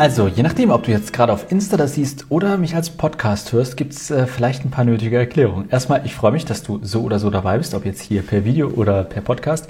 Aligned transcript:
Also, 0.00 0.28
je 0.28 0.42
nachdem, 0.42 0.70
ob 0.70 0.84
du 0.84 0.92
jetzt 0.92 1.12
gerade 1.12 1.30
auf 1.30 1.52
Insta 1.52 1.76
das 1.76 1.92
siehst 1.92 2.24
oder 2.30 2.56
mich 2.56 2.74
als 2.74 2.88
Podcast 2.88 3.52
hörst, 3.52 3.76
gibt's 3.76 4.10
äh, 4.10 4.26
vielleicht 4.26 4.64
ein 4.64 4.70
paar 4.70 4.86
nötige 4.86 5.18
Erklärungen. 5.18 5.68
Erstmal, 5.68 6.06
ich 6.06 6.14
freue 6.14 6.32
mich, 6.32 6.46
dass 6.46 6.62
du 6.62 6.80
so 6.82 7.02
oder 7.02 7.18
so 7.18 7.28
dabei 7.28 7.58
bist, 7.58 7.74
ob 7.74 7.84
jetzt 7.84 8.00
hier 8.00 8.22
per 8.22 8.46
Video 8.46 8.68
oder 8.68 9.04
per 9.04 9.20
Podcast. 9.20 9.68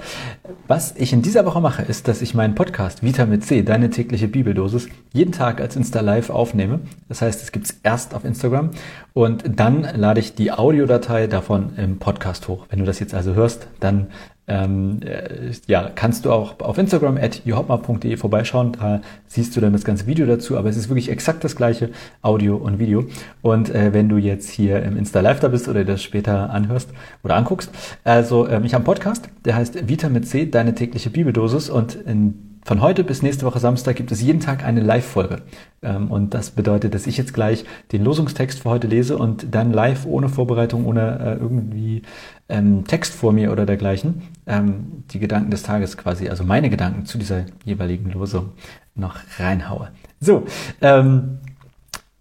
Was 0.69 0.93
ich 0.95 1.11
in 1.11 1.21
dieser 1.21 1.45
Woche 1.45 1.59
mache, 1.59 1.81
ist, 1.81 2.07
dass 2.07 2.21
ich 2.21 2.33
meinen 2.33 2.55
Podcast 2.55 3.03
Vitamin 3.03 3.41
C, 3.41 3.61
deine 3.61 3.89
tägliche 3.89 4.29
Bibeldosis, 4.29 4.87
jeden 5.11 5.33
Tag 5.33 5.59
als 5.59 5.75
Insta 5.75 5.99
Live 5.99 6.29
aufnehme. 6.29 6.79
Das 7.09 7.21
heißt, 7.21 7.43
es 7.43 7.51
gibt's 7.51 7.75
erst 7.83 8.15
auf 8.15 8.23
Instagram 8.23 8.69
und 9.11 9.43
dann 9.59 9.85
lade 9.97 10.21
ich 10.21 10.33
die 10.35 10.53
Audiodatei 10.53 11.27
davon 11.27 11.75
im 11.75 11.99
Podcast 11.99 12.47
hoch. 12.47 12.67
Wenn 12.69 12.79
du 12.79 12.85
das 12.85 13.01
jetzt 13.01 13.13
also 13.13 13.33
hörst, 13.33 13.67
dann 13.81 14.07
ähm, 14.51 14.99
äh, 15.01 15.51
ja, 15.67 15.89
kannst 15.95 16.25
du 16.25 16.31
auch 16.31 16.59
auf 16.59 16.77
Instagram 16.77 17.17
at 17.17 17.41
johopma.de 17.45 18.17
vorbeischauen. 18.17 18.73
Da 18.73 19.01
siehst 19.27 19.55
du 19.55 19.61
dann 19.61 19.71
das 19.71 19.85
ganze 19.85 20.07
Video 20.07 20.25
dazu, 20.25 20.57
aber 20.57 20.67
es 20.67 20.75
ist 20.75 20.89
wirklich 20.89 21.09
exakt 21.09 21.43
das 21.43 21.55
gleiche 21.55 21.89
Audio 22.21 22.57
und 22.57 22.77
Video. 22.77 23.05
Und 23.41 23.73
äh, 23.73 23.93
wenn 23.93 24.09
du 24.09 24.17
jetzt 24.17 24.49
hier 24.49 24.83
im 24.83 24.97
Insta 24.97 25.21
Live 25.21 25.39
da 25.39 25.47
bist 25.47 25.69
oder 25.69 25.85
das 25.85 26.03
später 26.03 26.49
anhörst 26.49 26.89
oder 27.23 27.35
anguckst, 27.35 27.71
also 28.03 28.47
ähm, 28.47 28.65
ich 28.65 28.73
habe 28.73 28.81
einen 28.81 28.85
Podcast, 28.85 29.29
der 29.45 29.55
heißt 29.55 29.87
Vita 29.87 30.09
mit 30.09 30.27
C, 30.27 30.45
deine 30.45 30.75
tägliche 30.75 31.09
Bibeldosis 31.09 31.69
und 31.69 31.95
in 31.95 32.50
von 32.63 32.81
heute 32.81 33.03
bis 33.03 33.21
nächste 33.21 33.45
Woche 33.45 33.59
Samstag 33.59 33.95
gibt 33.95 34.11
es 34.11 34.21
jeden 34.21 34.39
Tag 34.39 34.63
eine 34.63 34.81
Live-Folge. 34.81 35.41
Ähm, 35.81 36.11
und 36.11 36.33
das 36.33 36.51
bedeutet, 36.51 36.93
dass 36.93 37.07
ich 37.07 37.17
jetzt 37.17 37.33
gleich 37.33 37.65
den 37.91 38.03
Losungstext 38.03 38.61
für 38.61 38.69
heute 38.69 38.87
lese 38.87 39.17
und 39.17 39.53
dann 39.55 39.71
live 39.71 40.05
ohne 40.05 40.29
Vorbereitung, 40.29 40.85
ohne 40.85 41.19
äh, 41.19 41.33
irgendwie 41.41 42.03
ähm, 42.49 42.85
Text 42.85 43.13
vor 43.13 43.33
mir 43.33 43.51
oder 43.51 43.65
dergleichen, 43.65 44.21
ähm, 44.45 45.03
die 45.11 45.19
Gedanken 45.19 45.49
des 45.49 45.63
Tages 45.63 45.97
quasi, 45.97 46.29
also 46.29 46.43
meine 46.43 46.69
Gedanken 46.69 47.05
zu 47.05 47.17
dieser 47.17 47.45
jeweiligen 47.65 48.11
Losung 48.11 48.51
noch 48.93 49.15
reinhaue. 49.39 49.89
So, 50.19 50.45
ähm, 50.81 51.39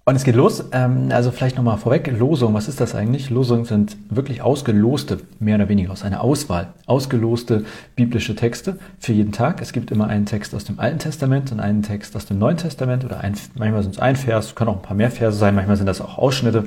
und 0.04 0.16
es 0.16 0.24
geht 0.24 0.34
los. 0.34 0.64
Ähm, 0.72 1.08
also 1.12 1.30
vielleicht 1.30 1.56
nochmal 1.56 1.78
vorweg, 1.78 2.10
Losung, 2.18 2.54
was 2.54 2.68
ist 2.68 2.80
das 2.80 2.94
eigentlich? 2.94 3.30
Losungen 3.30 3.64
sind 3.64 3.96
wirklich 4.08 4.42
ausgeloste, 4.42 5.20
mehr 5.38 5.56
oder 5.56 5.68
weniger 5.68 5.92
aus 5.92 6.02
einer 6.02 6.22
Auswahl, 6.22 6.72
ausgeloste 6.86 7.64
biblische 7.96 8.34
Texte 8.34 8.78
für 8.98 9.12
jeden 9.12 9.32
Tag. 9.32 9.60
Es 9.60 9.72
gibt 9.72 9.90
immer 9.90 10.08
einen 10.08 10.26
Text 10.26 10.54
aus 10.54 10.64
dem 10.64 10.80
Alten 10.80 10.98
Testament 10.98 11.52
und 11.52 11.60
einen 11.60 11.82
Text 11.82 12.16
aus 12.16 12.26
dem 12.26 12.38
Neuen 12.38 12.56
Testament 12.56 13.04
oder 13.04 13.20
ein, 13.20 13.34
manchmal 13.56 13.82
sind 13.82 13.94
es 13.94 14.00
ein 14.00 14.16
Vers, 14.16 14.54
können 14.54 14.70
auch 14.70 14.76
ein 14.76 14.82
paar 14.82 14.96
mehr 14.96 15.10
Verse 15.10 15.38
sein, 15.38 15.54
manchmal 15.54 15.76
sind 15.76 15.86
das 15.86 16.00
auch 16.00 16.18
Ausschnitte. 16.18 16.64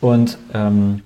Und 0.00 0.38
ähm, 0.54 1.02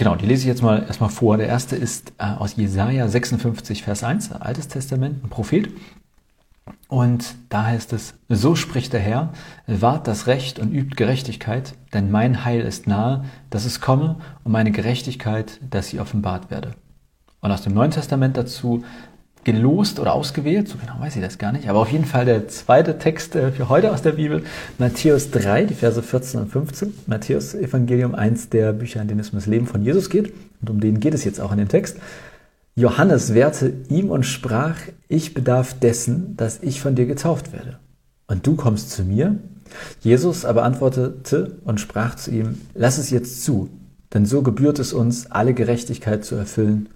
Genau, 0.00 0.16
die 0.16 0.24
lese 0.24 0.44
ich 0.44 0.46
jetzt 0.46 0.62
mal 0.62 0.84
erstmal 0.86 1.10
vor. 1.10 1.36
Der 1.36 1.46
erste 1.46 1.76
ist 1.76 2.14
äh, 2.16 2.24
aus 2.24 2.56
Jesaja 2.56 3.06
56, 3.06 3.82
Vers 3.82 4.02
1, 4.02 4.32
Altes 4.32 4.66
Testament, 4.68 5.22
ein 5.22 5.28
Prophet. 5.28 5.68
Und 6.90 7.36
da 7.50 7.66
heißt 7.66 7.92
es, 7.92 8.14
so 8.28 8.56
spricht 8.56 8.92
der 8.92 8.98
Herr, 8.98 9.32
wahrt 9.68 10.08
das 10.08 10.26
Recht 10.26 10.58
und 10.58 10.72
übt 10.72 10.96
Gerechtigkeit, 10.96 11.74
denn 11.94 12.10
mein 12.10 12.44
Heil 12.44 12.62
ist 12.62 12.88
nahe, 12.88 13.24
dass 13.48 13.64
es 13.64 13.80
komme 13.80 14.16
und 14.42 14.50
meine 14.50 14.72
Gerechtigkeit, 14.72 15.60
dass 15.70 15.86
sie 15.86 16.00
offenbart 16.00 16.50
werde. 16.50 16.72
Und 17.42 17.52
aus 17.52 17.62
dem 17.62 17.74
Neuen 17.74 17.92
Testament 17.92 18.36
dazu 18.36 18.82
gelost 19.44 20.00
oder 20.00 20.14
ausgewählt, 20.14 20.66
so 20.66 20.78
genau 20.78 20.98
weiß 20.98 21.14
ich 21.14 21.22
das 21.22 21.38
gar 21.38 21.52
nicht, 21.52 21.68
aber 21.68 21.78
auf 21.78 21.92
jeden 21.92 22.06
Fall 22.06 22.24
der 22.24 22.48
zweite 22.48 22.98
Text 22.98 23.36
äh, 23.36 23.52
für 23.52 23.68
heute 23.68 23.92
aus 23.92 24.02
der 24.02 24.12
Bibel, 24.12 24.42
Matthäus 24.78 25.30
3, 25.30 25.66
die 25.66 25.74
Verse 25.74 26.02
14 26.02 26.40
und 26.40 26.48
15. 26.48 26.92
Matthäus 27.06 27.54
Evangelium, 27.54 28.16
eins 28.16 28.48
der 28.48 28.72
Bücher, 28.72 29.00
in 29.00 29.06
denen 29.06 29.20
es 29.20 29.30
um 29.30 29.38
das 29.38 29.46
Leben 29.46 29.68
von 29.68 29.84
Jesus 29.84 30.10
geht. 30.10 30.34
Und 30.60 30.70
um 30.70 30.80
den 30.80 30.98
geht 30.98 31.14
es 31.14 31.22
jetzt 31.22 31.40
auch 31.40 31.52
in 31.52 31.58
dem 31.58 31.68
Text. 31.68 31.98
Johannes 32.80 33.34
wehrte 33.34 33.74
ihm 33.90 34.10
und 34.10 34.24
sprach, 34.24 34.76
ich 35.06 35.34
bedarf 35.34 35.78
dessen, 35.78 36.36
dass 36.36 36.62
ich 36.62 36.80
von 36.80 36.94
dir 36.94 37.04
getauft 37.04 37.52
werde. 37.52 37.78
Und 38.26 38.46
du 38.46 38.56
kommst 38.56 38.90
zu 38.90 39.04
mir? 39.04 39.36
Jesus 40.00 40.46
aber 40.46 40.64
antwortete 40.64 41.58
und 41.64 41.78
sprach 41.78 42.14
zu 42.14 42.30
ihm, 42.30 42.60
lass 42.74 42.96
es 42.96 43.10
jetzt 43.10 43.44
zu, 43.44 43.68
denn 44.14 44.24
so 44.24 44.42
gebührt 44.42 44.78
es 44.78 44.94
uns, 44.94 45.30
alle 45.30 45.52
Gerechtigkeit 45.52 46.24
zu 46.24 46.36
erfüllen. 46.36 46.88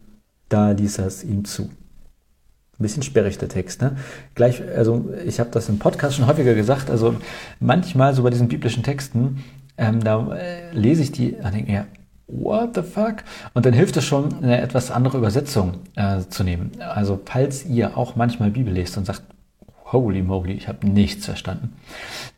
Da 0.48 0.70
ließ 0.70 0.98
er 0.98 1.06
es 1.06 1.22
ihm 1.22 1.44
zu. 1.44 1.64
Ein 1.64 2.82
bisschen 2.82 3.02
sperrig 3.02 3.36
der 3.36 3.50
Text, 3.50 3.82
ne? 3.82 3.96
Gleich, 4.34 4.62
also 4.74 5.12
ich 5.24 5.38
habe 5.38 5.50
das 5.50 5.68
im 5.68 5.78
Podcast 5.78 6.16
schon 6.16 6.26
häufiger 6.26 6.54
gesagt, 6.54 6.88
also 6.88 7.14
manchmal 7.60 8.14
so 8.14 8.22
bei 8.22 8.30
diesen 8.30 8.48
biblischen 8.48 8.82
Texten, 8.82 9.44
ähm, 9.76 10.02
da 10.02 10.34
äh, 10.34 10.72
lese 10.72 11.02
ich 11.02 11.12
die 11.12 11.34
und 11.34 11.54
denke, 11.54 11.72
ja, 11.72 11.86
what 12.26 12.74
the 12.74 12.82
fuck? 12.82 13.16
Und 13.54 13.66
dann 13.66 13.72
hilft 13.72 13.96
es 13.96 14.04
schon, 14.04 14.42
eine 14.42 14.60
etwas 14.60 14.90
andere 14.90 15.18
Übersetzung 15.18 15.74
äh, 15.96 16.20
zu 16.28 16.44
nehmen. 16.44 16.72
Also 16.80 17.20
falls 17.24 17.64
ihr 17.66 17.96
auch 17.96 18.16
manchmal 18.16 18.50
Bibel 18.50 18.72
lest 18.72 18.96
und 18.96 19.04
sagt, 19.04 19.22
holy 19.92 20.22
moly, 20.22 20.52
ich 20.52 20.66
habe 20.66 20.86
nichts 20.86 21.26
verstanden, 21.26 21.74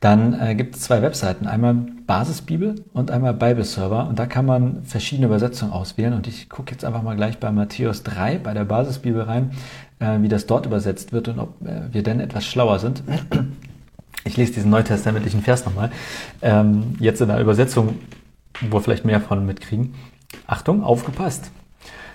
dann 0.00 0.38
äh, 0.38 0.54
gibt 0.54 0.76
es 0.76 0.82
zwei 0.82 1.00
Webseiten. 1.02 1.46
Einmal 1.46 1.74
Basisbibel 2.06 2.84
und 2.92 3.10
einmal 3.10 3.34
Bibleserver. 3.34 4.08
Und 4.08 4.18
da 4.18 4.26
kann 4.26 4.46
man 4.46 4.84
verschiedene 4.84 5.26
Übersetzungen 5.26 5.72
auswählen. 5.72 6.12
Und 6.12 6.26
ich 6.26 6.48
gucke 6.48 6.72
jetzt 6.72 6.84
einfach 6.84 7.02
mal 7.02 7.16
gleich 7.16 7.38
bei 7.38 7.50
Matthäus 7.50 8.02
3, 8.02 8.38
bei 8.38 8.54
der 8.54 8.64
Basisbibel 8.64 9.22
rein, 9.22 9.52
äh, 10.00 10.20
wie 10.20 10.28
das 10.28 10.46
dort 10.46 10.66
übersetzt 10.66 11.12
wird 11.12 11.28
und 11.28 11.38
ob 11.38 11.66
äh, 11.66 11.92
wir 11.92 12.02
denn 12.02 12.20
etwas 12.20 12.44
schlauer 12.44 12.78
sind. 12.78 13.02
Ich 14.24 14.36
lese 14.36 14.54
diesen 14.54 14.70
neutestamentlichen 14.70 15.40
Vers 15.40 15.64
nochmal. 15.64 15.92
Ähm, 16.42 16.96
jetzt 16.98 17.20
in 17.20 17.28
der 17.28 17.40
Übersetzung 17.40 17.94
wo 18.60 18.76
wir 18.76 18.80
vielleicht 18.82 19.04
mehr 19.04 19.20
von 19.20 19.44
mitkriegen. 19.46 19.94
Achtung, 20.46 20.82
aufgepasst. 20.82 21.50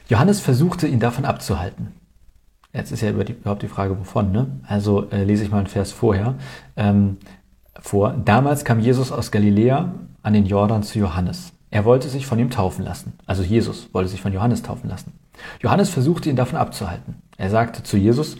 Johannes 0.09 0.39
versuchte 0.39 0.87
ihn 0.87 0.99
davon 0.99 1.25
abzuhalten. 1.25 1.93
Jetzt 2.73 2.91
ist 2.91 3.01
ja 3.01 3.09
überhaupt 3.09 3.63
die 3.63 3.67
Frage, 3.67 3.99
wovon. 3.99 4.31
Ne? 4.31 4.47
Also 4.67 5.09
äh, 5.09 5.23
lese 5.23 5.43
ich 5.43 5.51
mal 5.51 5.59
einen 5.59 5.67
Vers 5.67 5.91
vorher 5.91 6.35
ähm, 6.77 7.17
vor. 7.79 8.13
Damals 8.13 8.63
kam 8.63 8.79
Jesus 8.79 9.11
aus 9.11 9.31
Galiläa 9.31 9.93
an 10.23 10.33
den 10.33 10.45
Jordan 10.45 10.83
zu 10.83 10.99
Johannes. 10.99 11.53
Er 11.69 11.85
wollte 11.85 12.09
sich 12.09 12.25
von 12.25 12.39
ihm 12.39 12.49
taufen 12.49 12.83
lassen. 12.83 13.13
Also 13.25 13.43
Jesus 13.43 13.89
wollte 13.93 14.09
sich 14.09 14.21
von 14.21 14.33
Johannes 14.33 14.61
taufen 14.61 14.89
lassen. 14.89 15.13
Johannes 15.61 15.89
versuchte 15.89 16.29
ihn 16.29 16.35
davon 16.35 16.59
abzuhalten. 16.59 17.15
Er 17.37 17.49
sagte 17.49 17.83
zu 17.83 17.97
Jesus, 17.97 18.37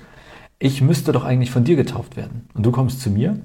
ich 0.59 0.81
müsste 0.81 1.11
doch 1.11 1.23
eigentlich 1.23 1.51
von 1.51 1.63
dir 1.63 1.75
getauft 1.75 2.17
werden. 2.17 2.47
Und 2.53 2.66
du 2.66 2.72
kommst 2.72 3.01
zu 3.01 3.09
mir? 3.09 3.40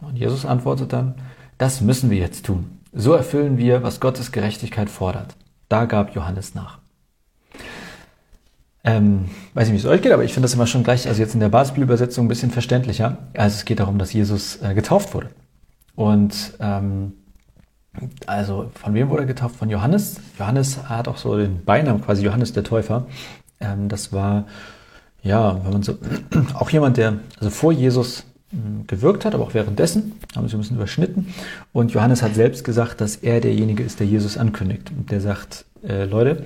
Und 0.00 0.16
Jesus 0.16 0.44
antwortet 0.44 0.92
dann, 0.92 1.14
das 1.58 1.80
müssen 1.80 2.10
wir 2.10 2.18
jetzt 2.18 2.46
tun. 2.46 2.81
So 2.92 3.14
erfüllen 3.14 3.56
wir, 3.56 3.82
was 3.82 4.00
Gottes 4.00 4.32
Gerechtigkeit 4.32 4.90
fordert. 4.90 5.34
Da 5.68 5.86
gab 5.86 6.14
Johannes 6.14 6.54
nach. 6.54 6.78
Ähm, 8.84 9.30
weiß 9.54 9.68
nicht, 9.68 9.74
wie 9.74 9.86
es 9.86 9.86
euch 9.86 10.02
geht, 10.02 10.12
aber 10.12 10.24
ich 10.24 10.34
finde 10.34 10.44
das 10.44 10.54
immer 10.54 10.66
schon 10.66 10.82
gleich, 10.82 11.06
also 11.08 11.20
jetzt 11.22 11.34
in 11.34 11.40
der 11.40 11.48
Basisbibelübersetzung 11.48 12.26
ein 12.26 12.28
bisschen 12.28 12.50
verständlicher. 12.50 13.18
Also 13.34 13.56
es 13.56 13.64
geht 13.64 13.80
darum, 13.80 13.98
dass 13.98 14.12
Jesus 14.12 14.60
äh, 14.60 14.74
getauft 14.74 15.14
wurde. 15.14 15.30
Und 15.94 16.54
ähm, 16.60 17.14
also 18.26 18.70
von 18.74 18.94
wem 18.94 19.08
wurde 19.08 19.22
er 19.22 19.26
getauft? 19.26 19.56
Von 19.56 19.70
Johannes. 19.70 20.16
Johannes 20.38 20.88
hat 20.88 21.08
auch 21.08 21.16
so 21.16 21.36
den 21.36 21.64
Beinamen 21.64 22.02
quasi 22.02 22.24
Johannes 22.24 22.52
der 22.52 22.64
Täufer. 22.64 23.06
Ähm, 23.60 23.88
das 23.88 24.12
war 24.12 24.46
ja, 25.22 25.64
wenn 25.64 25.72
man 25.72 25.82
so 25.82 25.98
auch 26.54 26.70
jemand, 26.70 26.96
der 26.96 27.20
also 27.38 27.50
vor 27.50 27.72
Jesus 27.72 28.24
gewirkt 28.86 29.24
hat, 29.24 29.34
aber 29.34 29.44
auch 29.44 29.54
währenddessen, 29.54 30.12
haben 30.36 30.48
sie 30.48 30.56
ein 30.56 30.60
bisschen 30.60 30.76
überschnitten. 30.76 31.28
Und 31.72 31.92
Johannes 31.92 32.22
hat 32.22 32.34
selbst 32.34 32.64
gesagt, 32.64 33.00
dass 33.00 33.16
er 33.16 33.40
derjenige 33.40 33.82
ist, 33.82 34.00
der 34.00 34.06
Jesus 34.06 34.36
ankündigt. 34.36 34.90
Und 34.96 35.10
der 35.10 35.20
sagt, 35.20 35.64
äh, 35.82 36.04
Leute, 36.04 36.44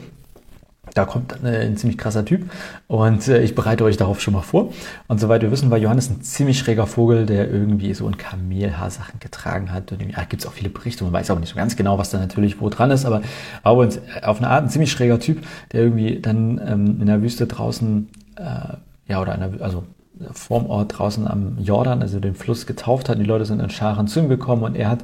da 0.94 1.04
kommt 1.04 1.36
äh, 1.44 1.66
ein 1.66 1.76
ziemlich 1.76 1.98
krasser 1.98 2.24
Typ 2.24 2.50
und 2.86 3.26
äh, 3.28 3.42
ich 3.42 3.54
bereite 3.54 3.84
euch 3.84 3.96
darauf 3.96 4.20
schon 4.20 4.34
mal 4.34 4.42
vor. 4.42 4.72
Und 5.08 5.20
soweit 5.20 5.42
wir 5.42 5.50
wissen, 5.50 5.70
war 5.70 5.78
Johannes 5.78 6.08
ein 6.08 6.22
ziemlich 6.22 6.58
schräger 6.58 6.86
Vogel, 6.86 7.26
der 7.26 7.50
irgendwie 7.50 7.92
so 7.92 8.06
ein 8.06 8.16
Kamelhaarsachen 8.16 9.20
getragen 9.20 9.72
hat. 9.72 9.92
Und 9.92 10.00
ja, 10.00 10.24
gibt 10.24 10.42
es 10.42 10.48
auch 10.48 10.52
viele 10.52 10.70
Berichte, 10.70 11.04
man 11.04 11.12
weiß 11.12 11.30
auch 11.30 11.38
nicht 11.38 11.50
so 11.50 11.56
ganz 11.56 11.76
genau, 11.76 11.98
was 11.98 12.10
da 12.10 12.18
natürlich 12.18 12.60
wo 12.60 12.70
dran 12.70 12.90
ist, 12.90 13.04
aber 13.04 13.22
aber 13.62 13.88
auf 14.22 14.38
eine 14.38 14.48
Art 14.48 14.64
ein 14.64 14.70
ziemlich 14.70 14.90
schräger 14.90 15.18
Typ, 15.18 15.44
der 15.72 15.82
irgendwie 15.82 16.20
dann 16.20 16.60
ähm, 16.66 17.00
in 17.00 17.06
der 17.06 17.20
Wüste 17.20 17.46
draußen, 17.46 18.08
äh, 18.36 18.76
ja, 19.08 19.20
oder 19.20 19.32
einer, 19.32 19.50
also 19.60 19.84
vorm 20.32 20.66
Ort 20.66 20.98
draußen 20.98 21.26
am 21.26 21.58
Jordan, 21.58 22.02
also 22.02 22.20
den 22.20 22.34
Fluss, 22.34 22.66
getauft 22.66 23.08
hat. 23.08 23.18
Die 23.18 23.24
Leute 23.24 23.44
sind 23.44 23.60
in 23.60 23.70
Scharen 23.70 24.08
zu 24.08 24.20
ihm 24.20 24.28
gekommen 24.28 24.62
und 24.62 24.76
er 24.76 24.88
hat 24.88 25.02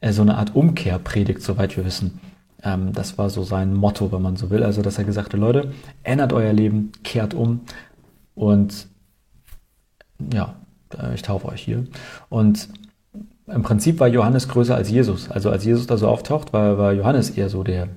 äh, 0.00 0.12
so 0.12 0.22
eine 0.22 0.36
Art 0.36 0.54
Umkehr 0.54 0.98
predigt, 0.98 1.42
soweit 1.42 1.76
wir 1.76 1.84
wissen. 1.84 2.20
Ähm, 2.62 2.92
das 2.92 3.18
war 3.18 3.30
so 3.30 3.42
sein 3.42 3.74
Motto, 3.74 4.12
wenn 4.12 4.22
man 4.22 4.36
so 4.36 4.50
will. 4.50 4.62
Also, 4.62 4.82
dass 4.82 4.98
er 4.98 5.04
gesagt 5.04 5.32
hat, 5.32 5.40
Leute, 5.40 5.72
ändert 6.02 6.32
euer 6.32 6.52
Leben, 6.52 6.92
kehrt 7.04 7.34
um 7.34 7.60
und 8.34 8.88
ja, 10.32 10.56
äh, 10.96 11.14
ich 11.14 11.22
taufe 11.22 11.48
euch 11.48 11.62
hier. 11.62 11.84
Und 12.28 12.68
im 13.46 13.62
Prinzip 13.62 14.00
war 14.00 14.08
Johannes 14.08 14.48
größer 14.48 14.74
als 14.74 14.90
Jesus. 14.90 15.30
Also 15.30 15.50
als 15.50 15.64
Jesus 15.64 15.86
da 15.86 15.96
so 15.96 16.08
auftaucht, 16.08 16.52
war, 16.52 16.78
war 16.78 16.92
Johannes 16.92 17.30
eher 17.30 17.48
so 17.48 17.62
der, 17.62 17.88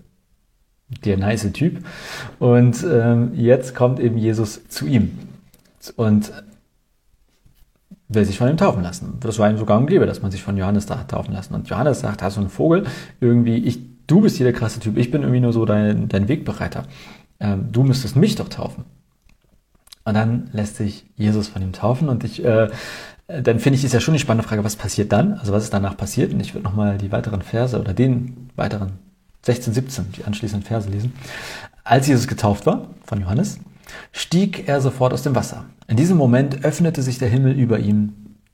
der 1.04 1.18
nice 1.18 1.52
Typ. 1.52 1.84
Und 2.40 2.84
ähm, 2.84 3.31
jetzt 3.36 3.75
kommt 3.75 4.00
eben 4.00 4.18
Jesus 4.18 4.68
zu 4.69 4.86
ihm. 4.86 5.18
Und 5.96 6.31
will 8.13 8.25
sich 8.25 8.38
von 8.38 8.50
ihm 8.50 8.58
taufen 8.58 8.84
lassen. 8.84 9.18
Das 9.19 9.40
war 9.40 9.50
ihm 9.50 9.58
sogar 9.58 9.80
ein 9.80 9.88
Gebe, 9.88 10.06
dass 10.06 10.22
man 10.22 10.31
sich 10.31 10.44
von 10.44 10.58
Johannes 10.58 10.86
da 10.86 11.00
hat 11.00 11.12
taufen 11.12 11.34
lassen. 11.34 11.54
Und 11.54 11.69
Johannes 11.69 12.02
sagt, 12.02 12.22
hast 12.22 12.38
du 12.38 12.42
einen 12.42 12.50
Vogel, 12.50 12.86
irgendwie, 13.19 13.58
ich, 13.58 13.80
du 14.08 14.22
bist 14.22 14.38
hier 14.38 14.46
der 14.46 14.54
krasse 14.54 14.80
Typ, 14.80 14.98
ich 14.98 15.12
bin 15.12 15.22
irgendwie 15.22 15.42
nur 15.42 15.54
so 15.54 15.66
dein, 15.66 16.10
dein 16.10 16.28
Wegbereiter. 16.28 16.84
Ähm, 17.40 17.69
du 17.72 17.84
müsstest 17.84 18.16
mich 18.16 18.36
doch 18.36 18.50
taufen. 18.50 18.86
Und 20.04 20.16
dann 20.16 20.50
lässt 20.52 20.78
sich 20.78 21.06
Jesus 21.16 21.48
von 21.48 21.62
ihm 21.62 21.74
taufen 21.74 22.10
und 22.10 22.24
ich 22.24 22.44
äh, 22.44 22.69
dann 23.40 23.60
finde 23.60 23.78
ich, 23.78 23.86
ist 23.86 23.94
ja 23.94 24.00
schon 24.00 24.13
die 24.13 24.19
spannende 24.19 24.48
Frage, 24.48 24.63
was 24.63 24.75
passiert 24.75 25.12
dann? 25.12 25.34
Also 25.36 25.54
was 25.54 25.63
ist 25.63 25.74
danach 25.74 25.96
passiert? 25.96 26.34
Und 26.34 26.40
ich 26.40 26.54
würde 26.54 26.66
nochmal 26.66 26.98
die 26.98 27.12
weiteren 27.12 27.42
Verse 27.42 27.80
oder 27.80 27.94
den 27.94 28.50
weiteren 28.56 28.94
16, 29.44 29.74
17, 29.74 30.12
die 30.18 30.24
anschließenden 30.25 30.68
Verse 30.68 30.90
lesen. 30.90 31.13
Als 31.84 32.08
Jesus 32.08 32.28
getauft 32.28 32.66
war 32.66 32.88
von 33.06 33.22
Johannes, 33.22 33.60
stieg 34.12 34.68
er 34.68 34.82
sofort 34.82 35.14
aus 35.14 35.24
dem 35.24 35.36
Wasser. 35.36 35.66
In 35.88 35.98
diesem 35.98 36.18
Moment 36.18 36.64
öffnete 36.64 37.02
sich 37.02 37.18
der 37.18 37.30
Himmel 37.30 37.54
über 37.54 37.80
ihm 37.80 38.14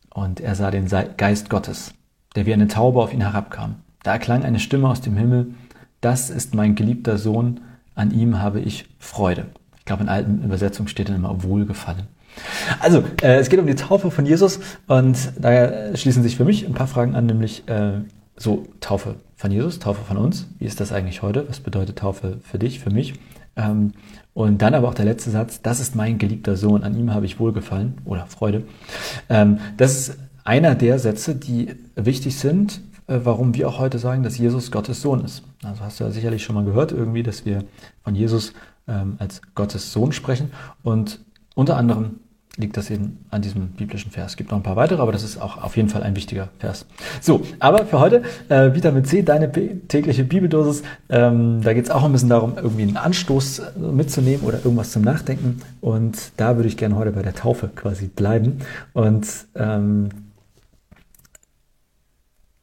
und 0.10 0.40
er 0.40 0.56
sah 0.56 0.72
den 0.72 0.88
Geist 1.18 1.50
Gottes, 1.50 1.94
der 2.36 2.46
wie 2.46 2.54
eine 2.54 2.68
Taube 2.68 3.02
auf 3.02 3.14
ihn 3.14 3.22
herabkam. 3.22 3.76
Da 4.04 4.14
erklang 4.14 4.44
eine 4.44 4.60
Stimme 4.60 4.90
aus 4.90 5.02
dem 5.02 5.18
Himmel, 5.18 5.54
das 6.02 6.30
ist 6.30 6.56
mein 6.56 6.76
geliebter 6.76 7.18
Sohn, 7.18 7.62
an 7.96 8.12
ihm 8.12 8.40
habe 8.40 8.60
ich 8.60 8.86
Freude. 9.00 9.48
Ich 9.80 9.86
glaube, 9.86 10.04
in 10.04 10.10
alten 10.10 10.44
Übersetzungen 10.44 10.88
steht 10.88 11.10
dann 11.10 11.16
immer 11.16 11.44
Wohlgefallen. 11.44 12.08
Also, 12.80 13.04
äh, 13.22 13.38
es 13.38 13.50
geht 13.50 13.60
um 13.60 13.68
die 13.68 13.76
Taufe 13.76 14.12
von 14.12 14.26
Jesus 14.26 14.60
und 14.88 15.18
da 15.40 15.96
schließen 15.96 16.24
sich 16.24 16.36
für 16.36 16.46
mich 16.46 16.66
ein 16.66 16.74
paar 16.74 16.88
Fragen 16.88 17.16
an, 17.16 17.26
nämlich 17.26 17.68
äh, 17.68 18.02
so 18.36 18.68
Taufe 18.80 19.16
von 19.36 19.52
Jesus, 19.52 19.80
Taufe 19.80 20.04
von 20.04 20.18
uns. 20.18 20.48
Wie 20.60 20.66
ist 20.66 20.80
das 20.80 20.92
eigentlich 20.92 21.22
heute? 21.22 21.48
Was 21.50 21.60
bedeutet 21.60 22.00
Taufe 22.00 22.40
für 22.44 22.60
dich, 22.60 22.80
für 22.80 22.92
mich? 22.92 23.16
Ähm, 23.56 23.94
und 24.38 24.62
dann 24.62 24.76
aber 24.76 24.88
auch 24.88 24.94
der 24.94 25.06
letzte 25.06 25.32
Satz, 25.32 25.64
das 25.64 25.80
ist 25.80 25.96
mein 25.96 26.20
geliebter 26.20 26.56
Sohn, 26.56 26.84
an 26.84 26.96
ihm 26.96 27.12
habe 27.12 27.26
ich 27.26 27.40
Wohlgefallen 27.40 27.96
oder 28.06 28.28
Freude. 28.28 28.66
Ähm, 29.30 29.58
das 29.78 29.98
ist 29.98 30.20
einer 30.44 30.76
der 30.76 31.00
Sätze, 31.00 31.34
die 31.34 31.74
wichtig 31.96 32.38
sind, 32.38 32.82
äh, 33.08 33.22
warum 33.24 33.56
wir 33.56 33.68
auch 33.68 33.80
heute 33.80 33.98
sagen, 33.98 34.22
dass 34.22 34.38
Jesus 34.38 34.70
Gottes 34.70 35.02
Sohn 35.02 35.26
ist. 35.26 35.42
Also 35.64 35.82
hast 35.82 36.00
du 36.00 36.04
ja 36.04 36.12
sicherlich 36.12 36.44
schon 36.44 36.54
mal 36.54 36.64
gehört 36.64 36.92
irgendwie, 36.92 37.24
dass 37.24 37.48
wir 37.48 37.64
von 38.04 38.14
Jesus 38.14 38.54
ähm, 38.88 39.16
als 39.18 39.42
Gottes 39.56 39.92
Sohn 39.92 40.12
sprechen. 40.12 40.52
Und 40.84 41.20
unter 41.56 41.76
anderem 41.76 42.20
liegt 42.58 42.76
das 42.76 42.90
eben 42.90 43.26
an 43.30 43.42
diesem 43.42 43.70
biblischen 43.70 44.12
Vers. 44.12 44.32
Es 44.32 44.38
gibt 44.38 44.52
noch 44.52 44.58
ein 44.58 44.64
paar 44.64 44.76
weitere, 44.76 45.02
aber 45.02 45.12
das 45.12 45.24
ist 45.24 45.40
auch 45.40 45.62
auf 45.64 45.78
jeden 45.78 45.90
Fall 45.90 46.04
ein 46.04 46.16
wichtiger 46.16 46.50
Vers. 46.60 46.86
So, 47.22 47.42
aber 47.60 47.86
für 47.86 48.00
heute 48.00 48.24
äh, 48.50 48.74
Vitamin 48.74 49.06
C, 49.06 49.22
deine 49.22 49.52
tägliche 49.52 50.24
Bibeldosis. 50.24 50.82
Ähm, 51.10 51.62
da 51.62 51.74
geht 51.74 51.86
es 51.86 51.92
auch 51.92 52.04
ein 52.04 52.12
bisschen 52.12 52.30
darum, 52.30 52.54
irgendwie 52.58 52.82
einen 52.82 52.98
Anstoß 52.98 53.60
äh, 53.60 53.80
mitzunehmen 53.80 54.46
oder 54.46 54.58
irgendwas 54.58 54.92
zum 54.92 55.04
Nachdenken. 55.04 55.62
Und 55.82 56.32
da 56.38 56.56
würde 56.56 56.68
ich 56.68 56.78
gerne 56.78 56.96
heute 56.96 57.12
bei 57.12 57.22
der 57.22 57.36
Taufe 57.36 57.70
quasi 57.76 58.08
bleiben. 58.08 58.60
Und 58.94 59.28
ähm, 59.56 60.10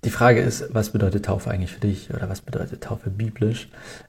die 0.03 0.11
Frage 0.11 0.41
ist, 0.41 0.75
was 0.75 0.91
bedeutet 0.91 1.25
Taufe 1.25 1.51
eigentlich 1.51 1.73
für 1.73 1.81
dich 1.81 2.13
oder 2.13 2.29
was 2.29 2.41
bedeutet 2.41 2.83
Taufe 2.83 3.11
biblisch? 3.11 3.69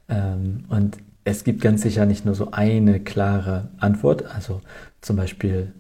Ähm, 0.09 0.65
und 0.69 0.97
es 1.25 1.43
gibt 1.43 1.61
ganz 1.61 1.81
sicher 1.81 2.05
nicht 2.05 2.23
nur 2.23 2.35
so 2.35 2.51
eine 2.51 3.01
klare 3.01 3.69
Antwort. 3.79 4.23
Also 4.33 4.61
zum 5.01 5.17
Beispiel 5.17 5.73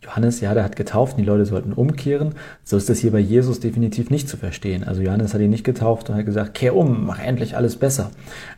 Johannes, 0.00 0.40
ja, 0.40 0.54
der 0.54 0.64
hat 0.64 0.74
getauft, 0.74 1.16
die 1.18 1.24
Leute 1.24 1.44
sollten 1.44 1.72
umkehren. 1.72 2.34
So 2.64 2.76
ist 2.76 2.88
das 2.88 2.98
hier 2.98 3.10
bei 3.12 3.18
Jesus 3.18 3.60
definitiv 3.60 4.10
nicht 4.10 4.28
zu 4.28 4.36
verstehen. 4.36 4.84
Also 4.84 5.02
Johannes 5.02 5.34
hat 5.34 5.40
ihn 5.40 5.50
nicht 5.50 5.64
getauft 5.64 6.08
und 6.08 6.16
hat 6.16 6.24
gesagt, 6.24 6.54
kehr 6.54 6.74
um, 6.74 7.06
mach 7.06 7.20
endlich 7.20 7.56
alles 7.56 7.76
besser. 7.76 8.10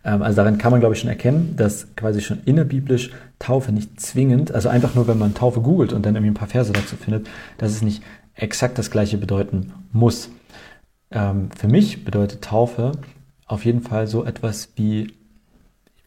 Ähm, 0.05 0.23
also 0.23 0.37
daran 0.37 0.59
kann 0.59 0.71
man, 0.71 0.81
glaube 0.81 0.95
ich, 0.95 1.01
schon 1.01 1.11
erkennen, 1.11 1.55
dass 1.57 1.95
quasi 1.97 2.21
schon 2.21 2.41
innerbiblisch 2.45 3.11
Taufe 3.39 3.73
nicht 3.73 4.01
zwingend, 4.01 4.53
also 4.53 4.69
einfach 4.69 4.95
nur, 4.95 5.07
wenn 5.07 5.19
man 5.19 5.35
Taufe 5.35 5.61
googelt 5.61 5.93
und 5.93 6.07
dann 6.07 6.15
irgendwie 6.15 6.31
ein 6.31 6.35
paar 6.35 6.49
Verse 6.49 6.73
dazu 6.73 6.97
findet, 6.97 7.27
dass 7.59 7.73
es 7.73 7.83
nicht 7.83 8.03
exakt 8.35 8.79
das 8.79 8.91
gleiche 8.91 9.19
bedeuten 9.19 9.73
muss. 9.93 10.31
Ähm, 11.11 11.49
für 11.57 11.69
mich 11.69 12.05
bedeutet 12.05 12.43
Taufe 12.43 12.93
auf 13.47 13.65
jeden 13.65 13.83
Fall 13.83 14.07
so 14.07 14.25
etwas 14.25 14.71
wie 14.77 15.13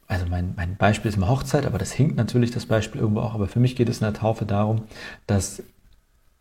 also 0.08 0.26
mein, 0.26 0.54
mein 0.56 0.78
Beispiel 0.78 1.10
ist 1.10 1.18
immer 1.18 1.30
Hochzeit, 1.30 1.66
aber 1.66 1.78
das 1.78 1.92
hinkt 1.92 2.16
natürlich 2.16 2.52
das 2.52 2.66
Beispiel 2.66 3.02
irgendwo 3.02 3.22
auch. 3.22 3.34
Aber 3.34 3.48
für 3.48 3.60
mich 3.60 3.76
geht 3.76 3.90
es 3.90 4.00
in 4.00 4.06
der 4.06 4.14
Taufe 4.14 4.46
darum, 4.46 4.84
dass 5.28 5.62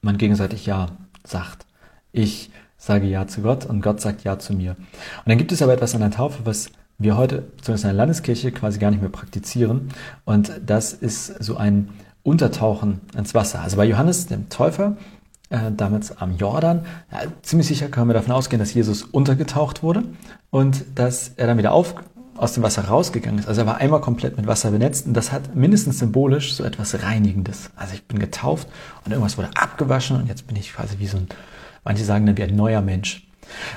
man 0.03 0.19
gegenseitig 0.19 0.67
Ja 0.67 0.91
sagt. 1.25 1.67
Ich 2.13 2.51
sage 2.79 3.07
Ja 3.07 3.27
zu 3.27 3.43
Gott 3.43 3.67
und 3.67 3.83
Gott 3.83 4.01
sagt 4.01 4.25
Ja 4.25 4.39
zu 4.39 4.55
mir. 4.55 4.73
Und 4.73 5.27
dann 5.27 5.39
gibt 5.39 5.51
es 5.53 5.63
aber 5.63 5.73
etwas 5.73 5.95
an 5.95 6.01
der 6.01 6.11
Taufe, 6.11 6.45
was 6.45 6.71
wir 6.99 7.17
heute, 7.17 7.45
zumindest 7.61 7.85
in 7.85 7.89
der 7.89 7.97
Landeskirche, 7.97 8.53
quasi 8.53 8.79
gar 8.79 8.91
nicht 8.91 9.01
mehr 9.01 9.11
praktizieren. 9.11 9.89
Und 10.25 10.53
das 10.65 10.93
ist 10.93 11.27
so 11.43 11.57
ein 11.57 11.91
Untertauchen 12.23 13.01
ins 13.17 13.35
Wasser. 13.35 13.61
Also 13.61 13.77
bei 13.77 13.85
Johannes, 13.85 14.27
dem 14.27 14.49
Täufer, 14.49 14.97
äh, 15.51 15.71
damals 15.77 16.17
am 16.17 16.37
Jordan, 16.37 16.87
ja, 17.13 17.21
ziemlich 17.43 17.69
sicher 17.69 17.89
können 17.89 18.09
wir 18.09 18.15
davon 18.15 18.33
ausgehen, 18.33 18.59
dass 18.59 18.75
Jesus 18.75 19.03
untergetaucht 19.03 19.83
wurde 19.83 20.05
und 20.51 20.85
dass 20.95 21.33
er 21.37 21.47
dann 21.47 21.59
wieder 21.59 21.73
auf, 21.73 21.95
aus 22.39 22.53
dem 22.53 22.63
Wasser 22.63 22.85
rausgegangen 22.87 23.39
ist. 23.39 23.49
Also 23.49 23.63
er 23.63 23.67
war 23.67 23.79
einmal 23.79 24.01
komplett 24.01 24.37
mit 24.37 24.47
Wasser 24.47 24.71
benetzt 24.71 25.07
und 25.07 25.15
das 25.15 25.33
hat 25.33 25.55
mindestens 25.55 25.99
symbolisch 25.99 26.55
so 26.55 26.65
etwas 26.65 27.03
Reinigendes. 27.03 27.71
Also 27.77 27.95
ich 27.95 28.05
bin 28.05 28.19
getauft 28.19 28.69
und 29.05 29.13
irgendwas 29.13 29.39
wurde 29.39 29.51
abgewaschen 29.55 30.17
und 30.17 30.29
jetzt 30.29 30.47
bin 30.47 30.57
ich 30.57 30.73
quasi 30.73 30.99
wie 30.99 31.07
so 31.07 31.19
ein, 31.19 31.29
manche 31.85 32.05
sagen 32.05 32.27
dann 32.27 32.37
wie 32.37 32.43
ein 32.43 32.57
neuer 32.57 32.83
Mensch. 32.83 33.27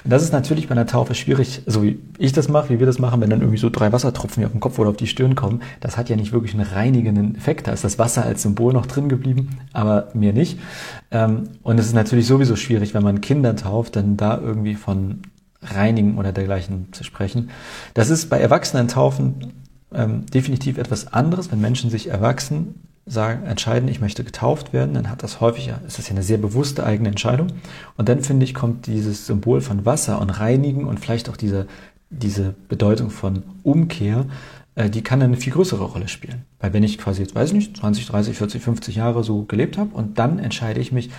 Und 0.03 0.11
das 0.11 0.23
ist 0.23 0.33
natürlich 0.33 0.67
bei 0.67 0.71
einer 0.71 0.87
Taufe 0.87 1.15
schwierig, 1.15 1.61
so 1.65 1.83
wie 1.83 1.99
ich 2.17 2.33
das 2.33 2.49
mache, 2.49 2.69
wie 2.69 2.79
wir 2.79 2.85
das 2.85 2.99
machen, 2.99 3.21
wenn 3.21 3.29
dann 3.29 3.41
irgendwie 3.41 3.59
so 3.59 3.69
drei 3.69 3.91
Wassertropfen 3.91 4.43
auf 4.45 4.51
den 4.51 4.59
Kopf 4.59 4.79
oder 4.79 4.89
auf 4.89 4.97
die 4.97 5.07
Stirn 5.07 5.35
kommen. 5.35 5.61
Das 5.79 5.97
hat 5.97 6.09
ja 6.09 6.15
nicht 6.15 6.31
wirklich 6.31 6.53
einen 6.53 6.67
reinigenden 6.67 7.35
Effekt. 7.35 7.67
Da 7.67 7.71
ist 7.71 7.83
das 7.83 7.99
Wasser 7.99 8.25
als 8.25 8.41
Symbol 8.41 8.73
noch 8.73 8.85
drin 8.85 9.09
geblieben, 9.09 9.59
aber 9.73 10.09
mir 10.13 10.33
nicht. 10.33 10.59
Ähm, 11.11 11.49
und 11.63 11.79
es 11.79 11.87
ist 11.87 11.93
natürlich 11.93 12.27
sowieso 12.27 12.55
schwierig, 12.55 12.93
wenn 12.93 13.03
man 13.03 13.21
Kinder 13.21 13.55
tauft, 13.55 13.95
dann 13.95 14.17
da 14.17 14.39
irgendwie 14.39 14.75
von 14.75 15.21
reinigen 15.61 16.17
oder 16.17 16.31
dergleichen 16.31 16.93
zu 16.93 17.03
sprechen. 17.03 17.49
Das 17.93 18.09
ist 18.09 18.29
bei 18.29 18.39
Erwachsenen-Taufen 18.39 19.53
ähm, 19.93 20.25
definitiv 20.27 20.77
etwas 20.77 21.11
anderes. 21.11 21.51
Wenn 21.51 21.61
Menschen 21.61 21.89
sich 21.89 22.07
erwachsen 22.07 22.75
sagen, 23.05 23.45
entscheiden, 23.45 23.89
ich 23.89 24.01
möchte 24.01 24.23
getauft 24.23 24.71
werden, 24.71 24.93
dann 24.93 25.09
hat 25.09 25.23
das 25.23 25.41
häufig, 25.41 25.71
ist 25.87 25.97
das 25.97 26.07
ja 26.07 26.11
eine 26.11 26.23
sehr 26.23 26.37
bewusste 26.37 26.85
eigene 26.85 27.09
Entscheidung. 27.09 27.47
Und 27.97 28.07
dann 28.07 28.21
finde 28.21 28.43
ich, 28.43 28.53
kommt 28.53 28.87
dieses 28.87 29.25
Symbol 29.25 29.61
von 29.61 29.85
Wasser 29.85 30.21
und 30.21 30.29
Reinigen 30.29 30.85
und 30.85 30.99
vielleicht 30.99 31.29
auch 31.29 31.37
diese, 31.37 31.67
diese 32.09 32.53
Bedeutung 32.67 33.09
von 33.09 33.43
Umkehr, 33.63 34.25
äh, 34.75 34.89
die 34.89 35.01
kann 35.01 35.21
eine 35.21 35.37
viel 35.37 35.53
größere 35.53 35.83
Rolle 35.83 36.07
spielen. 36.07 36.45
Weil 36.59 36.73
wenn 36.73 36.83
ich 36.83 36.97
quasi 36.97 37.21
jetzt, 37.21 37.35
weiß 37.35 37.49
ich 37.49 37.55
nicht, 37.55 37.77
20, 37.77 38.05
30, 38.05 38.37
40, 38.37 38.61
50 38.61 38.95
Jahre 38.95 39.23
so 39.23 39.43
gelebt 39.43 39.77
habe 39.77 39.93
und 39.95 40.19
dann 40.19 40.39
entscheide 40.39 40.79
ich 40.79 40.91
mich, 40.91 41.09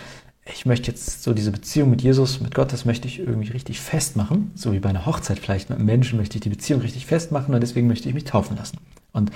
ich 0.55 0.67
möchte 0.67 0.91
jetzt 0.91 1.23
so 1.23 1.33
diese 1.33 1.53
Beziehung 1.53 1.91
mit 1.91 2.03
Jesus, 2.03 2.41
mit 2.41 2.55
Gott, 2.55 2.73
das 2.73 2.85
möchte 2.85 3.09
ich 3.09 3.19
irgendwie 3.19 3.51
richtig 3.51 3.81
festmachen. 3.81 4.51
So 4.55 4.73
wie 4.73 4.81
bei 4.81 4.89
einer 4.89 5.07
Hochzeit 5.07 5.39
vielleicht 5.39 5.71
mit 5.71 5.79
einem 5.79 5.87
Menschen 5.87 6.19
möchte 6.19 6.37
ich 6.37 6.43
die 6.43 6.49
Beziehung 6.49 6.81
richtig 6.81 7.07
festmachen 7.07 7.55
und 7.55 7.61
deswegen 7.61 7.87
möchte 7.87 8.09
ich 8.09 8.15
mich 8.15 8.25
taufen 8.25 8.57
lassen. 8.57 8.79
Und 9.13 9.31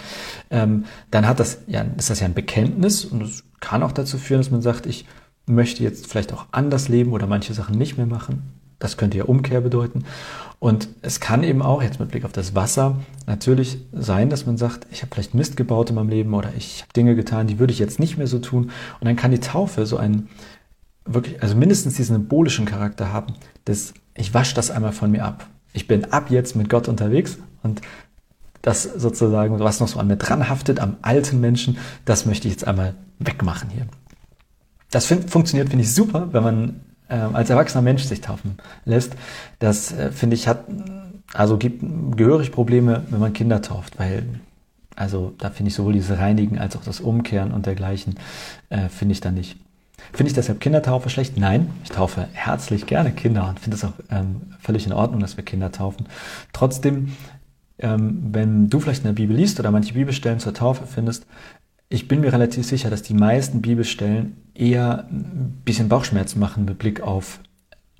ähm, 0.51 0.85
dann 1.11 1.27
hat 1.27 1.41
das 1.41 1.59
ja, 1.67 1.85
ist 1.97 2.11
das 2.11 2.21
ja 2.21 2.27
ein 2.27 2.35
Bekenntnis 2.35 3.05
und 3.05 3.23
es 3.23 3.45
kann 3.61 3.83
auch 3.83 3.93
dazu 3.93 4.19
führen, 4.19 4.41
dass 4.41 4.51
man 4.51 4.63
sagt, 4.63 4.87
ich 4.87 5.05
möchte 5.47 5.83
jetzt 5.83 6.07
vielleicht 6.07 6.33
auch 6.33 6.47
anders 6.53 6.89
leben 6.89 7.13
oder 7.13 7.27
manche 7.27 7.55
Sachen 7.55 7.77
nicht 7.77 7.97
mehr 7.97 8.07
machen. 8.07 8.43
Das 8.79 8.97
könnte 8.97 9.17
ja 9.17 9.25
Umkehr 9.25 9.61
bedeuten. 9.61 10.05
Und 10.59 10.89
es 11.03 11.21
kann 11.21 11.43
eben 11.43 11.63
auch, 11.63 11.83
jetzt 11.83 12.01
mit 12.01 12.11
Blick 12.11 12.25
auf 12.25 12.33
das 12.33 12.55
Wasser, 12.55 12.97
natürlich 13.27 13.79
sein, 13.93 14.31
dass 14.31 14.47
man 14.47 14.57
sagt, 14.57 14.87
ich 14.91 15.03
habe 15.03 15.15
vielleicht 15.15 15.35
Mist 15.35 15.57
gebaut 15.57 15.91
in 15.91 15.97
meinem 15.97 16.09
Leben 16.09 16.35
oder 16.35 16.51
ich 16.57 16.83
habe 16.83 16.93
Dinge 16.95 17.15
getan, 17.15 17.47
die 17.47 17.59
würde 17.59 17.73
ich 17.73 17.79
jetzt 17.79 17.99
nicht 17.99 18.19
mehr 18.19 18.27
so 18.27 18.39
tun. 18.39 18.71
Und 19.01 19.07
dann 19.07 19.17
kann 19.17 19.31
die 19.31 19.41
Taufe 19.41 19.87
so 19.87 19.97
ein, 19.97 20.29
wirklich, 21.05 21.43
also 21.43 21.57
mindestens 21.57 21.95
diesen 21.95 22.15
symbolischen 22.17 22.67
Charakter 22.67 23.13
haben, 23.13 23.35
dass 23.65 23.95
ich 24.15 24.33
wasche 24.35 24.55
das 24.55 24.71
einmal 24.71 24.93
von 24.93 25.11
mir 25.11 25.25
ab. 25.25 25.47
Ich 25.73 25.89
bin 25.89 26.13
ab 26.13 26.31
jetzt 26.31 26.57
mit 26.57 26.69
Gott 26.69 26.89
unterwegs 26.89 27.39
und 27.63 27.81
das 28.63 28.85
sozusagen, 28.85 29.59
was 29.59 29.81
noch 29.81 29.89
so 29.89 29.99
an 29.99 30.07
mir 30.07 30.17
dran 30.17 30.49
haftet, 30.49 30.81
am 30.81 30.97
alten 31.03 31.41
Menschen, 31.41 31.77
das 32.05 32.25
möchte 32.25 32.49
ich 32.49 32.55
jetzt 32.55 32.67
einmal 32.67 32.95
wegmachen 33.19 33.69
hier. 33.71 33.87
Das 34.91 35.07
find, 35.07 35.29
funktioniert, 35.29 35.69
finde 35.69 35.85
ich, 35.85 35.93
super, 35.93 36.29
wenn 36.33 36.43
man 36.43 36.81
äh, 37.09 37.17
als 37.17 37.51
erwachsener 37.51 37.83
Mensch 37.83 38.05
sich 38.05 38.21
taufen 38.21 38.57
lässt. 38.85 39.15
Das, 39.59 39.93
äh, 39.93 40.13
finde 40.13 40.37
ich, 40.37 40.49
hat, 40.49 40.65
also 41.35 41.59
gibt 41.59 41.85
gehörig 42.17 42.53
Probleme, 42.53 43.05
wenn 43.11 43.21
man 43.21 43.33
Kinder 43.33 43.61
tauft, 43.61 43.99
weil 43.99 44.25
also 44.97 45.35
da 45.39 45.51
finde 45.51 45.71
ich 45.71 45.75
sowohl 45.75 45.93
dieses 45.93 46.19
Reinigen 46.19 46.59
als 46.59 46.77
auch 46.77 46.85
das 46.85 47.01
Umkehren 47.01 47.53
und 47.53 47.67
dergleichen, 47.67 48.15
äh, 48.69 48.89
finde 48.89 49.13
ich 49.13 49.21
da 49.21 49.31
nicht. 49.31 49.57
Finde 50.15 50.31
ich 50.31 50.35
deshalb 50.35 50.61
Kindertaufe 50.61 51.11
schlecht? 51.11 51.37
Nein, 51.37 51.71
ich 51.83 51.91
taufe 51.91 52.29
herzlich 52.33 52.87
gerne 52.87 53.11
Kinder 53.11 53.49
und 53.49 53.59
finde 53.59 53.77
es 53.77 53.85
auch 53.85 53.95
ähm, 54.11 54.43
völlig 54.61 54.87
in 54.87 54.93
Ordnung, 54.93 55.21
dass 55.21 55.37
wir 55.37 55.45
Kinder 55.45 55.73
taufen. 55.73 56.07
Trotzdem, 56.53 57.13
ähm, 57.81 58.23
wenn 58.31 58.71
du 58.71 58.79
vielleicht 58.79 59.01
in 59.01 59.09
der 59.09 59.15
Bibel 59.15 59.37
liest 59.37 59.59
oder 59.59 59.73
manche 59.73 59.95
Bibelstellen 59.95 60.39
zur 60.39 60.55
Taufe 60.55 60.87
findest, 60.87 61.27
ich 61.89 62.07
bin 62.07 62.21
mir 62.21 62.33
relativ 62.33 62.65
sicher, 62.65 62.91
dass 62.91 63.03
die 63.03 63.15
meisten 63.15 63.61
Bibelstellen 63.61 64.37
eher 64.55 65.09
ein 65.11 65.61
bisschen 65.65 65.89
Bauchschmerzen 65.89 66.39
machen 66.39 66.65
mit 66.65 66.79
Blick 66.79 67.01
auf, 67.01 67.41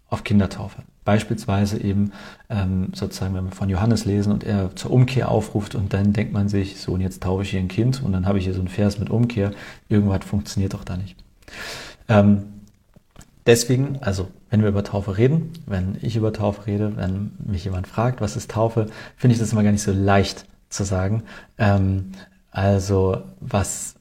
auf 0.09 0.23
Kindertaufe. 0.23 0.83
Beispielsweise 1.05 1.81
eben 1.83 2.13
ähm, 2.49 2.91
sozusagen, 2.95 3.35
wenn 3.35 3.47
wir 3.47 3.51
von 3.51 3.69
Johannes 3.69 4.05
lesen 4.05 4.33
und 4.33 4.45
er 4.45 4.75
zur 4.77 4.93
Umkehr 4.93 5.33
aufruft 5.33 5.75
und 5.75 5.93
dann 5.93 6.13
denkt 6.13 6.33
man 6.33 6.49
sich, 6.49 6.81
so 6.81 6.93
und 6.93 7.01
jetzt 7.01 7.25
taufe 7.25 7.43
ich 7.43 7.51
hier 7.51 7.61
ein 7.61 7.69
Kind 7.69 8.05
und 8.05 8.13
dann 8.13 8.25
habe 8.25 8.39
ich 8.39 8.45
hier 8.45 8.55
so 8.55 8.61
einen 8.61 8.69
Vers 8.69 9.01
mit 9.01 9.11
Umkehr. 9.11 9.51
Irgendwas 9.89 10.25
funktioniert 10.25 10.75
doch 10.75 10.85
da 10.85 10.97
nicht. 10.97 11.17
Ähm, 12.09 12.45
deswegen, 13.47 13.99
also 14.01 14.29
wenn 14.51 14.63
wir 14.63 14.69
über 14.69 14.85
Taufe 14.85 15.17
reden, 15.17 15.53
wenn 15.67 15.97
ich 16.03 16.17
über 16.17 16.33
Taufe 16.33 16.67
rede, 16.67 16.97
wenn 16.97 17.33
mich 17.45 17.65
jemand 17.65 17.87
fragt, 17.87 18.21
was 18.21 18.37
ist 18.37 18.51
Taufe, 18.51 18.87
finde 19.17 19.35
ich 19.35 19.41
das 19.41 19.53
immer 19.53 19.63
gar 19.63 19.73
nicht 19.73 19.83
so 19.83 19.93
leicht 19.93 20.47
zu 20.69 20.85
sagen. 20.85 21.25
Ähm, 21.59 22.13
also 22.51 23.23
was 23.41 23.95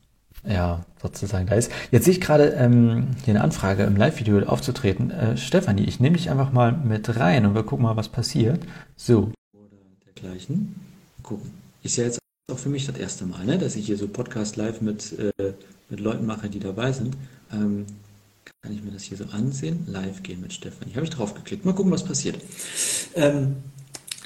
ja, 0.45 0.85
sozusagen 1.01 1.47
da 1.47 1.55
ist. 1.55 1.71
Jetzt 1.91 2.05
sehe 2.05 2.13
ich 2.13 2.21
gerade 2.21 2.49
ähm, 2.49 3.07
hier 3.23 3.33
eine 3.33 3.43
Anfrage 3.43 3.83
im 3.83 3.95
Live-Video 3.95 4.39
aufzutreten. 4.43 5.11
Äh, 5.11 5.37
Stefanie, 5.37 5.83
ich 5.83 5.99
nehme 5.99 6.17
dich 6.17 6.29
einfach 6.29 6.51
mal 6.51 6.71
mit 6.71 7.17
rein 7.17 7.45
und 7.45 7.55
wir 7.55 7.63
gucken 7.63 7.83
mal, 7.83 7.95
was 7.95 8.09
passiert. 8.09 8.61
So. 8.95 9.31
Oder 9.53 9.69
dergleichen. 10.05 10.75
Gucken. 11.21 11.51
Ist 11.81 11.97
ja 11.97 12.05
jetzt 12.05 12.19
auch 12.51 12.59
für 12.59 12.69
mich 12.69 12.85
das 12.85 12.97
erste 12.97 13.25
Mal, 13.25 13.45
ne, 13.45 13.57
dass 13.57 13.75
ich 13.75 13.85
hier 13.85 13.97
so 13.97 14.07
Podcast 14.07 14.57
live 14.57 14.81
mit, 14.81 15.17
äh, 15.17 15.53
mit 15.93 16.01
Leuten 16.01 16.25
mache, 16.25 16.49
die 16.49 16.59
dabei 16.59 16.91
sind. 16.91 17.15
Ähm, 17.51 17.85
kann 18.61 18.73
ich 18.73 18.83
mir 18.83 18.91
das 18.91 19.03
hier 19.03 19.17
so 19.17 19.25
ansehen? 19.25 19.85
Live 19.87 20.23
gehen 20.23 20.41
mit 20.41 20.53
Stefanie. 20.53 20.95
Habe 20.95 21.05
ich 21.05 21.11
drauf 21.11 21.33
geklickt. 21.33 21.65
Mal 21.65 21.73
gucken, 21.73 21.91
was 21.91 22.03
passiert. 22.03 22.37
Ähm, 23.15 23.57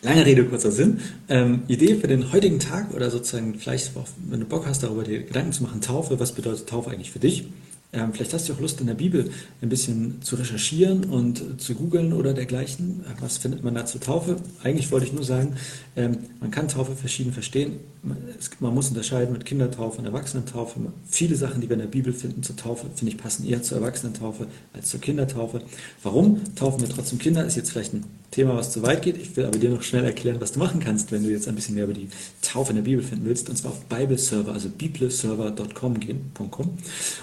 Lange 0.04 0.26
Rede, 0.28 0.46
kurzer 0.46 0.72
Sinn. 0.72 1.00
Ähm, 1.28 1.64
Idee 1.68 1.96
für 1.96 2.08
den 2.08 2.32
heutigen 2.32 2.60
Tag 2.60 2.94
oder 2.94 3.10
sozusagen 3.10 3.56
vielleicht, 3.56 3.94
wenn 4.30 4.40
du 4.40 4.46
Bock 4.46 4.68
hast, 4.68 4.84
darüber 4.84 5.04
dir 5.04 5.24
Gedanken 5.24 5.54
zu 5.54 5.64
machen, 5.64 5.82
Taufe, 5.82 6.20
was 6.20 6.34
bedeutet 6.34 6.70
Taufe 6.70 6.92
eigentlich 6.92 7.10
für 7.10 7.20
dich? 7.20 7.48
Ähm, 7.94 8.12
vielleicht 8.12 8.34
hast 8.34 8.50
du 8.50 8.54
auch 8.54 8.60
Lust, 8.60 8.82
in 8.82 8.88
der 8.88 8.96
Bibel 8.96 9.32
ein 9.62 9.70
bisschen 9.70 10.22
zu 10.22 10.36
recherchieren 10.36 11.06
und 11.06 11.62
zu 11.62 11.74
googeln 11.74 12.12
oder 12.12 12.34
dergleichen. 12.34 13.06
Was 13.22 13.38
findet 13.38 13.64
man 13.64 13.76
da 13.76 13.86
zur 13.86 14.02
Taufe? 14.02 14.36
Eigentlich 14.62 14.92
wollte 14.92 15.06
ich 15.06 15.14
nur 15.14 15.24
sagen, 15.24 15.56
ähm, 15.96 16.18
man 16.42 16.52
kann 16.52 16.68
Taufe 16.68 16.96
verschieden 16.96 17.32
verstehen. 17.32 17.80
Man, 18.04 18.18
es, 18.38 18.52
man, 18.60 18.74
muss 18.74 18.90
unterscheiden 18.90 19.32
mit 19.32 19.46
Kindertaufe 19.46 20.00
und 20.00 20.06
Erwachsenentaufe. 20.06 20.80
Viele 21.10 21.38
Sachen, 21.38 21.62
die 21.62 21.70
wir 21.70 21.76
in 21.76 21.82
der 21.82 21.88
Bibel 21.88 22.12
finden 22.12 22.44
zur 22.44 22.58
Taufe, 22.58 22.88
finde 22.94 23.14
ich, 23.14 23.18
passen 23.18 23.48
eher 23.48 23.64
zur 23.64 23.78
Erwachsenentaufe 23.78 24.48
als 24.74 24.90
zur 24.90 25.00
Kindertaufe. 25.00 25.62
Warum 26.04 26.42
taufen 26.56 26.82
wir 26.82 26.90
trotzdem 26.90 27.20
Kinder? 27.20 27.46
Ist 27.46 27.56
jetzt 27.56 27.72
vielleicht 27.72 27.94
ein 27.94 28.04
Thema, 28.32 28.56
was 28.56 28.72
zu 28.72 28.84
weit 28.84 29.02
geht. 29.02 29.18
Ich 29.18 29.36
will 29.36 29.46
aber 29.46 29.58
dir 29.58 29.70
noch 29.70 29.84
schnell 29.84 30.04
erklären, 30.04 30.40
was 30.40 30.52
du 30.52 30.60
machen 30.60 30.80
kannst, 30.80 31.12
wenn 31.12 31.24
du 31.24 31.30
jetzt 31.30 31.48
ein 31.48 31.56
bisschen 31.56 31.76
mehr 31.76 31.86
über 31.86 31.94
die 31.94 32.10
Taufe 32.42 32.72
in 32.72 32.78
der 32.78 32.84
Bibel 32.84 33.04
finden 33.04 33.26
willst. 33.26 33.50
Und 33.50 33.58
zwar 33.58 33.72
auf 33.72 33.86
Bibleserver, 33.86 34.54
also 34.54 34.70
bibleserver.com 34.70 36.00
gehen. 36.00 36.32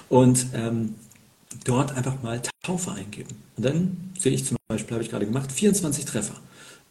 Und 0.08 0.46
ähm, 0.54 0.94
dort 1.64 1.96
einfach 1.96 2.22
mal 2.22 2.40
Taufe 2.62 2.92
eingeben. 2.92 3.36
Und 3.56 3.64
dann 3.64 4.10
sehe 4.18 4.32
ich 4.32 4.44
zum 4.44 4.56
Beispiel, 4.68 4.94
habe 4.94 5.04
ich 5.04 5.10
gerade 5.10 5.26
gemacht, 5.26 5.52
24 5.52 6.04
Treffer 6.04 6.34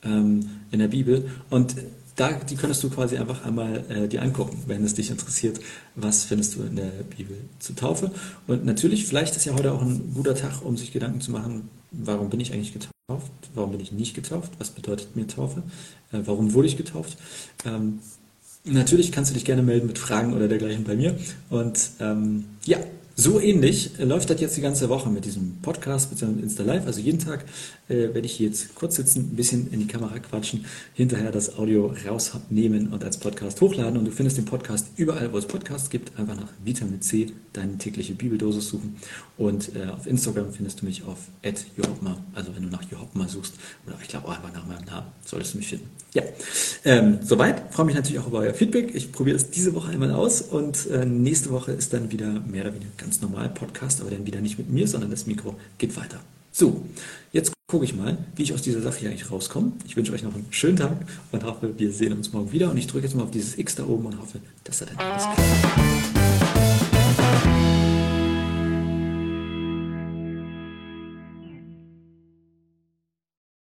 ähm, 0.03 0.49
in 0.71 0.79
der 0.79 0.87
Bibel. 0.87 1.29
Und 1.49 1.75
da, 2.15 2.31
die 2.31 2.55
könntest 2.55 2.83
du 2.83 2.89
quasi 2.89 3.17
einfach 3.17 3.43
einmal 3.43 3.83
äh, 3.89 4.07
dir 4.07 4.21
angucken, 4.21 4.63
wenn 4.67 4.83
es 4.83 4.93
dich 4.93 5.09
interessiert, 5.09 5.59
was 5.95 6.23
findest 6.23 6.55
du 6.55 6.63
in 6.63 6.75
der 6.75 6.91
Bibel 7.17 7.37
zur 7.59 7.75
Taufe. 7.75 8.11
Und 8.47 8.65
natürlich, 8.65 9.05
vielleicht 9.05 9.35
ist 9.35 9.45
ja 9.45 9.53
heute 9.53 9.71
auch 9.71 9.81
ein 9.81 10.13
guter 10.13 10.35
Tag, 10.35 10.63
um 10.63 10.77
sich 10.77 10.91
Gedanken 10.91 11.21
zu 11.21 11.31
machen, 11.31 11.69
warum 11.91 12.29
bin 12.29 12.39
ich 12.39 12.53
eigentlich 12.53 12.73
getauft, 12.73 12.92
warum 13.53 13.71
bin 13.71 13.79
ich 13.79 13.91
nicht 13.91 14.15
getauft, 14.15 14.53
was 14.59 14.69
bedeutet 14.69 15.15
mir 15.15 15.27
Taufe, 15.27 15.63
äh, 16.11 16.19
warum 16.25 16.53
wurde 16.53 16.67
ich 16.67 16.77
getauft. 16.77 17.17
Ähm, 17.65 17.99
natürlich 18.63 19.11
kannst 19.11 19.31
du 19.31 19.33
dich 19.33 19.45
gerne 19.45 19.63
melden 19.63 19.87
mit 19.87 19.97
Fragen 19.97 20.33
oder 20.33 20.47
dergleichen 20.47 20.83
bei 20.83 20.95
mir. 20.95 21.17
Und 21.49 21.91
ähm, 21.99 22.45
ja, 22.65 22.77
so 23.15 23.39
ähnlich 23.39 23.91
läuft 23.99 24.29
das 24.29 24.41
jetzt 24.41 24.57
die 24.57 24.61
ganze 24.61 24.89
Woche 24.89 25.09
mit 25.09 25.25
diesem 25.25 25.57
Podcast 25.61 26.09
bzw. 26.09 26.41
Insta 26.41 26.63
Live. 26.63 26.87
Also 26.87 26.99
jeden 26.99 27.19
Tag 27.19 27.45
äh, 27.87 28.13
werde 28.13 28.21
ich 28.21 28.33
hier 28.33 28.47
jetzt 28.47 28.73
kurz 28.73 28.95
sitzen, 28.95 29.31
ein 29.31 29.35
bisschen 29.35 29.71
in 29.71 29.81
die 29.81 29.87
Kamera 29.87 30.17
quatschen, 30.17 30.65
hinterher 30.95 31.31
das 31.31 31.57
Audio 31.57 31.93
rausnehmen 32.07 32.91
und 32.91 33.03
als 33.03 33.17
Podcast 33.17 33.61
hochladen. 33.61 33.97
Und 33.97 34.05
du 34.05 34.11
findest 34.11 34.37
den 34.37 34.45
Podcast 34.45 34.87
überall, 34.97 35.31
wo 35.31 35.37
es 35.37 35.45
Podcasts 35.45 35.91
gibt. 35.91 36.17
Einfach 36.17 36.35
nach 36.35 36.49
Vitamin 36.63 37.01
C 37.01 37.27
deine 37.53 37.77
tägliche 37.77 38.15
Bibeldosis 38.15 38.69
suchen. 38.69 38.95
Und 39.37 39.75
äh, 39.75 39.89
auf 39.89 40.07
Instagram 40.07 40.51
findest 40.51 40.81
du 40.81 40.85
mich 40.85 41.03
auf 41.03 41.19
@johopma. 41.77 42.17
Also 42.33 42.55
wenn 42.55 42.63
du 42.63 42.69
nach 42.69 42.83
Johopma 42.89 43.27
suchst 43.27 43.53
oder 43.85 43.95
ich 44.01 44.07
glaube 44.07 44.27
auch 44.27 44.35
einfach 44.35 44.53
nach 44.53 44.65
meinem 44.65 44.85
Namen, 44.85 45.07
solltest 45.23 45.53
du 45.53 45.59
mich 45.59 45.67
finden. 45.67 45.89
Ja, 46.13 46.23
ähm, 46.85 47.19
soweit. 47.23 47.73
Freue 47.73 47.87
mich 47.87 47.95
natürlich 47.95 48.19
auch 48.19 48.27
über 48.27 48.39
euer 48.39 48.53
Feedback. 48.53 48.93
Ich 48.93 49.11
probiere 49.11 49.35
es 49.35 49.49
diese 49.49 49.73
Woche 49.73 49.91
einmal 49.91 50.11
aus 50.11 50.41
und 50.41 50.87
äh, 50.87 51.05
nächste 51.05 51.49
Woche 51.49 51.71
ist 51.71 51.93
dann 51.93 52.11
wieder 52.11 52.27
mehr 52.27 52.63
oder 52.63 52.75
weniger 52.75 52.91
ganz 53.03 53.21
normal 53.21 53.49
Podcast, 53.49 54.01
aber 54.01 54.09
dann 54.09 54.25
wieder 54.25 54.41
nicht 54.41 54.57
mit 54.57 54.69
mir, 54.69 54.87
sondern 54.87 55.11
das 55.11 55.27
Mikro 55.27 55.55
geht 55.77 55.95
weiter. 55.95 56.19
So, 56.51 56.85
jetzt 57.31 57.51
gucke 57.67 57.85
ich 57.85 57.95
mal, 57.95 58.17
wie 58.35 58.43
ich 58.43 58.53
aus 58.53 58.61
dieser 58.61 58.81
Sache 58.81 58.99
hier 58.99 59.09
eigentlich 59.09 59.29
rauskomme. 59.29 59.73
Ich 59.85 59.97
wünsche 59.97 60.13
euch 60.13 60.23
noch 60.23 60.33
einen 60.33 60.45
schönen 60.51 60.77
Tag 60.77 60.97
und 61.31 61.43
hoffe, 61.43 61.73
wir 61.77 61.91
sehen 61.91 62.13
uns 62.13 62.31
morgen 62.31 62.51
wieder. 62.51 62.69
Und 62.69 62.77
ich 62.77 62.87
drücke 62.87 63.05
jetzt 63.05 63.15
mal 63.15 63.23
auf 63.23 63.31
dieses 63.31 63.57
X 63.57 63.75
da 63.75 63.85
oben 63.85 64.05
und 64.05 64.19
hoffe, 64.19 64.39
dass 64.63 64.79
das 64.79 64.89
dann 64.89 64.97
alles 64.97 65.23
klappt. 65.23 66.22